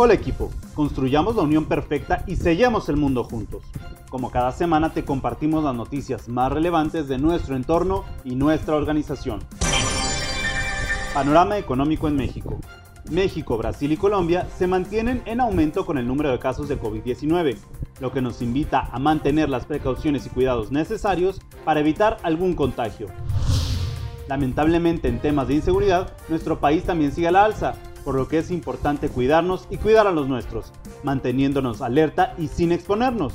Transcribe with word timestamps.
Hola 0.00 0.14
equipo, 0.14 0.52
construyamos 0.74 1.34
la 1.34 1.42
unión 1.42 1.64
perfecta 1.64 2.22
y 2.28 2.36
sellemos 2.36 2.88
el 2.88 2.96
mundo 2.96 3.24
juntos. 3.24 3.64
Como 4.08 4.30
cada 4.30 4.52
semana 4.52 4.92
te 4.92 5.04
compartimos 5.04 5.64
las 5.64 5.74
noticias 5.74 6.28
más 6.28 6.52
relevantes 6.52 7.08
de 7.08 7.18
nuestro 7.18 7.56
entorno 7.56 8.04
y 8.22 8.36
nuestra 8.36 8.76
organización. 8.76 9.40
Panorama 11.12 11.58
económico 11.58 12.06
en 12.06 12.14
México. 12.14 12.60
México, 13.10 13.58
Brasil 13.58 13.90
y 13.90 13.96
Colombia 13.96 14.46
se 14.56 14.68
mantienen 14.68 15.20
en 15.24 15.40
aumento 15.40 15.84
con 15.84 15.98
el 15.98 16.06
número 16.06 16.30
de 16.30 16.38
casos 16.38 16.68
de 16.68 16.80
COVID-19, 16.80 17.56
lo 17.98 18.12
que 18.12 18.22
nos 18.22 18.40
invita 18.40 18.88
a 18.92 19.00
mantener 19.00 19.48
las 19.48 19.66
precauciones 19.66 20.24
y 20.26 20.30
cuidados 20.30 20.70
necesarios 20.70 21.40
para 21.64 21.80
evitar 21.80 22.18
algún 22.22 22.54
contagio. 22.54 23.08
Lamentablemente 24.28 25.08
en 25.08 25.18
temas 25.18 25.48
de 25.48 25.54
inseguridad, 25.54 26.12
nuestro 26.28 26.60
país 26.60 26.84
también 26.84 27.10
sigue 27.10 27.26
a 27.26 27.32
la 27.32 27.44
alza, 27.44 27.74
por 28.08 28.14
lo 28.14 28.26
que 28.26 28.38
es 28.38 28.50
importante 28.50 29.10
cuidarnos 29.10 29.66
y 29.68 29.76
cuidar 29.76 30.06
a 30.06 30.12
los 30.12 30.28
nuestros, 30.28 30.72
manteniéndonos 31.02 31.82
alerta 31.82 32.32
y 32.38 32.48
sin 32.48 32.72
exponernos. 32.72 33.34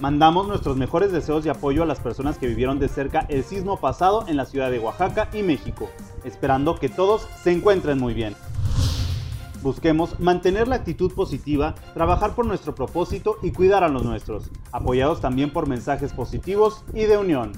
Mandamos 0.00 0.48
nuestros 0.48 0.78
mejores 0.78 1.12
deseos 1.12 1.44
y 1.44 1.50
apoyo 1.50 1.82
a 1.82 1.86
las 1.86 2.00
personas 2.00 2.38
que 2.38 2.46
vivieron 2.46 2.78
de 2.78 2.88
cerca 2.88 3.26
el 3.28 3.44
sismo 3.44 3.78
pasado 3.78 4.24
en 4.28 4.38
la 4.38 4.46
ciudad 4.46 4.70
de 4.70 4.78
Oaxaca 4.78 5.28
y 5.34 5.42
México, 5.42 5.90
esperando 6.24 6.76
que 6.76 6.88
todos 6.88 7.28
se 7.42 7.52
encuentren 7.52 7.98
muy 7.98 8.14
bien. 8.14 8.34
Busquemos 9.60 10.18
mantener 10.20 10.66
la 10.66 10.76
actitud 10.76 11.12
positiva, 11.12 11.74
trabajar 11.92 12.34
por 12.34 12.46
nuestro 12.46 12.74
propósito 12.74 13.36
y 13.42 13.52
cuidar 13.52 13.84
a 13.84 13.90
los 13.90 14.04
nuestros, 14.04 14.50
apoyados 14.72 15.20
también 15.20 15.52
por 15.52 15.68
mensajes 15.68 16.14
positivos 16.14 16.82
y 16.94 17.04
de 17.04 17.18
unión. 17.18 17.52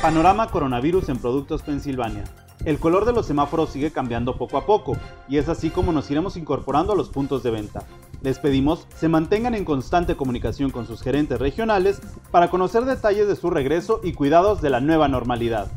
Panorama 0.00 0.46
coronavirus 0.46 1.08
en 1.08 1.18
Productos 1.18 1.62
Pensilvania. 1.62 2.22
El 2.64 2.78
color 2.78 3.04
de 3.04 3.12
los 3.12 3.26
semáforos 3.26 3.70
sigue 3.70 3.92
cambiando 3.92 4.36
poco 4.36 4.56
a 4.58 4.66
poco, 4.66 4.96
y 5.28 5.38
es 5.38 5.48
así 5.48 5.70
como 5.70 5.92
nos 5.92 6.10
iremos 6.10 6.36
incorporando 6.36 6.92
a 6.92 6.96
los 6.96 7.08
puntos 7.08 7.42
de 7.42 7.52
venta. 7.52 7.84
Les 8.20 8.38
pedimos 8.40 8.86
se 8.96 9.08
mantengan 9.08 9.54
en 9.54 9.64
constante 9.64 10.16
comunicación 10.16 10.70
con 10.70 10.86
sus 10.86 11.02
gerentes 11.02 11.38
regionales 11.38 12.00
para 12.32 12.50
conocer 12.50 12.84
detalles 12.84 13.28
de 13.28 13.36
su 13.36 13.48
regreso 13.50 14.00
y 14.02 14.12
cuidados 14.12 14.60
de 14.60 14.70
la 14.70 14.80
nueva 14.80 15.06
normalidad. 15.06 15.68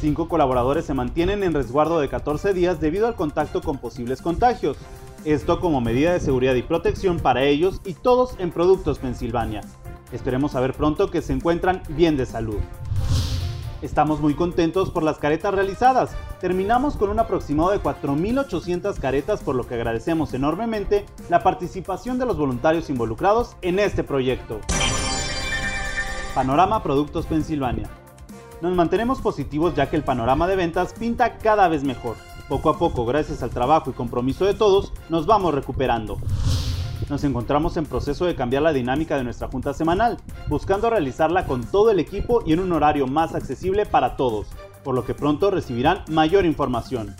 Cinco 0.00 0.28
colaboradores 0.28 0.84
se 0.84 0.92
mantienen 0.92 1.42
en 1.42 1.54
resguardo 1.54 1.98
de 1.98 2.10
14 2.10 2.52
días 2.52 2.78
debido 2.78 3.06
al 3.06 3.14
contacto 3.14 3.62
con 3.62 3.78
posibles 3.78 4.20
contagios. 4.20 4.76
Esto 5.24 5.58
como 5.60 5.80
medida 5.80 6.12
de 6.12 6.20
seguridad 6.20 6.54
y 6.54 6.62
protección 6.62 7.18
para 7.18 7.42
ellos 7.42 7.80
y 7.86 7.94
todos 7.94 8.36
en 8.38 8.50
Productos 8.50 8.98
Pensilvania. 8.98 9.62
Esperemos 10.12 10.52
saber 10.52 10.74
pronto 10.74 11.10
que 11.10 11.22
se 11.22 11.32
encuentran 11.32 11.82
bien 11.88 12.18
de 12.18 12.26
salud. 12.26 12.58
Estamos 13.86 14.20
muy 14.20 14.34
contentos 14.34 14.90
por 14.90 15.04
las 15.04 15.18
caretas 15.18 15.54
realizadas. 15.54 16.10
Terminamos 16.40 16.96
con 16.96 17.08
un 17.08 17.20
aproximado 17.20 17.70
de 17.70 17.80
4.800 17.80 18.98
caretas 18.98 19.44
por 19.44 19.54
lo 19.54 19.64
que 19.64 19.76
agradecemos 19.76 20.34
enormemente 20.34 21.06
la 21.30 21.44
participación 21.44 22.18
de 22.18 22.26
los 22.26 22.36
voluntarios 22.36 22.90
involucrados 22.90 23.56
en 23.62 23.78
este 23.78 24.02
proyecto. 24.02 24.58
Panorama 26.34 26.82
Productos 26.82 27.26
Pensilvania. 27.26 27.88
Nos 28.60 28.74
mantenemos 28.74 29.20
positivos 29.20 29.76
ya 29.76 29.88
que 29.88 29.94
el 29.94 30.02
panorama 30.02 30.48
de 30.48 30.56
ventas 30.56 30.92
pinta 30.92 31.38
cada 31.38 31.68
vez 31.68 31.84
mejor. 31.84 32.16
Poco 32.48 32.70
a 32.70 32.78
poco, 32.78 33.06
gracias 33.06 33.44
al 33.44 33.50
trabajo 33.50 33.90
y 33.90 33.92
compromiso 33.92 34.46
de 34.46 34.54
todos, 34.54 34.92
nos 35.08 35.26
vamos 35.26 35.54
recuperando 35.54 36.18
nos 37.08 37.24
encontramos 37.24 37.76
en 37.76 37.86
proceso 37.86 38.26
de 38.26 38.34
cambiar 38.34 38.62
la 38.62 38.72
dinámica 38.72 39.16
de 39.16 39.24
nuestra 39.24 39.48
junta 39.48 39.72
semanal, 39.74 40.18
buscando 40.48 40.90
realizarla 40.90 41.46
con 41.46 41.64
todo 41.64 41.90
el 41.90 42.00
equipo 42.00 42.42
y 42.44 42.52
en 42.52 42.60
un 42.60 42.72
horario 42.72 43.06
más 43.06 43.34
accesible 43.34 43.86
para 43.86 44.16
todos, 44.16 44.48
por 44.82 44.94
lo 44.94 45.04
que 45.04 45.14
pronto 45.14 45.50
recibirán 45.50 46.02
mayor 46.08 46.44
información. 46.44 47.14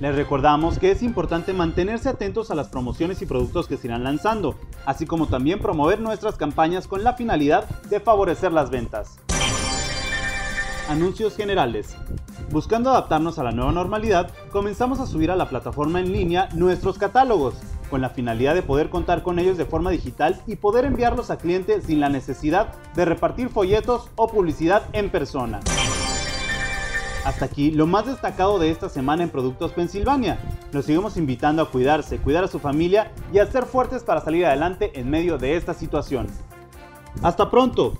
Les 0.00 0.14
recordamos 0.14 0.78
que 0.78 0.90
es 0.90 1.02
importante 1.02 1.52
mantenerse 1.52 2.08
atentos 2.08 2.50
a 2.50 2.54
las 2.54 2.68
promociones 2.68 3.20
y 3.20 3.26
productos 3.26 3.66
que 3.66 3.76
se 3.76 3.86
irán 3.86 4.02
lanzando, 4.02 4.54
así 4.86 5.04
como 5.04 5.26
también 5.26 5.58
promover 5.58 6.00
nuestras 6.00 6.36
campañas 6.36 6.88
con 6.88 7.04
la 7.04 7.12
finalidad 7.12 7.68
de 7.90 8.00
favorecer 8.00 8.50
las 8.50 8.70
ventas. 8.70 9.18
Anuncios 10.88 11.36
generales. 11.36 11.96
Buscando 12.50 12.90
adaptarnos 12.90 13.38
a 13.38 13.44
la 13.44 13.52
nueva 13.52 13.72
normalidad, 13.72 14.30
comenzamos 14.50 15.00
a 15.00 15.06
subir 15.06 15.30
a 15.30 15.36
la 15.36 15.48
plataforma 15.48 16.00
en 16.00 16.12
línea 16.12 16.48
nuestros 16.54 16.96
catálogos, 16.96 17.54
con 17.90 18.00
la 18.00 18.08
finalidad 18.08 18.54
de 18.54 18.62
poder 18.62 18.88
contar 18.88 19.22
con 19.22 19.38
ellos 19.38 19.58
de 19.58 19.66
forma 19.66 19.90
digital 19.90 20.40
y 20.46 20.56
poder 20.56 20.84
enviarlos 20.84 21.30
a 21.30 21.36
clientes 21.36 21.84
sin 21.84 22.00
la 22.00 22.08
necesidad 22.08 22.72
de 22.94 23.04
repartir 23.04 23.50
folletos 23.50 24.08
o 24.16 24.28
publicidad 24.28 24.84
en 24.92 25.10
persona. 25.10 25.60
Hasta 27.24 27.44
aquí 27.44 27.70
lo 27.70 27.86
más 27.86 28.06
destacado 28.06 28.58
de 28.58 28.70
esta 28.70 28.88
semana 28.88 29.22
en 29.22 29.28
Productos 29.28 29.72
Pensilvania. 29.72 30.38
Los 30.72 30.86
seguimos 30.86 31.16
invitando 31.18 31.62
a 31.62 31.70
cuidarse, 31.70 32.18
cuidar 32.18 32.44
a 32.44 32.48
su 32.48 32.58
familia 32.58 33.12
y 33.32 33.38
a 33.38 33.46
ser 33.46 33.66
fuertes 33.66 34.02
para 34.02 34.22
salir 34.22 34.46
adelante 34.46 34.98
en 34.98 35.10
medio 35.10 35.36
de 35.36 35.56
esta 35.56 35.74
situación. 35.74 36.28
¡Hasta 37.22 37.50
pronto! 37.50 37.98